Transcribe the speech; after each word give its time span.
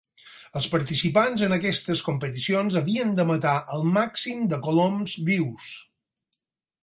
Els 0.59 0.67
participants 0.75 1.41
en 1.47 1.51
aquestes 1.57 1.99
competicions 2.07 2.77
havien 2.81 3.13
de 3.19 3.25
matar 3.33 3.53
el 3.77 3.85
màxim 3.97 4.41
de 4.55 4.59
coloms 4.69 5.13
vius. 5.29 5.69